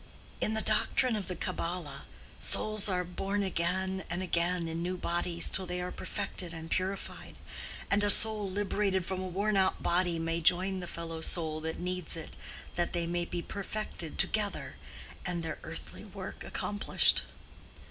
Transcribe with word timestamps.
"In 0.41 0.55
the 0.55 0.61
doctrine 0.63 1.15
of 1.15 1.27
the 1.27 1.35
Cabbala, 1.35 2.05
souls 2.39 2.89
are 2.89 3.03
born 3.03 3.43
again 3.43 4.03
and 4.09 4.23
again 4.23 4.67
in 4.67 4.81
new 4.81 4.97
bodies 4.97 5.51
till 5.51 5.67
they 5.67 5.79
are 5.79 5.91
perfected 5.91 6.55
and 6.55 6.71
purified, 6.71 7.35
and 7.91 8.03
a 8.03 8.09
soul 8.09 8.49
liberated 8.49 9.05
from 9.05 9.21
a 9.21 9.27
worn 9.27 9.55
out 9.55 9.83
body 9.83 10.17
may 10.17 10.41
join 10.41 10.79
the 10.79 10.87
fellow 10.87 11.21
soul 11.21 11.61
that 11.61 11.77
needs 11.79 12.15
it, 12.15 12.35
that 12.77 12.93
they 12.93 13.05
may 13.05 13.25
be 13.25 13.43
perfected 13.43 14.17
together, 14.17 14.73
and 15.23 15.43
their 15.43 15.59
earthly 15.61 16.03
work 16.03 16.43
accomplished. 16.43 17.25